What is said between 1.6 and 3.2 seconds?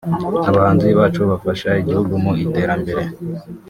igihugu mu iterambere